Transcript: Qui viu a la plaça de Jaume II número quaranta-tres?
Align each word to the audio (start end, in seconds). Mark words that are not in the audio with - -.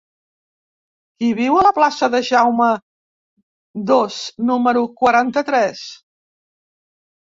Qui 1.19 1.29
viu 1.39 1.59
a 1.59 1.65
la 1.67 1.73
plaça 1.75 2.09
de 2.15 2.23
Jaume 2.31 2.71
II 3.93 4.45
número 4.53 4.87
quaranta-tres? 5.05 5.89